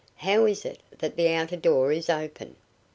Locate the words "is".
0.47-0.65, 1.91-2.09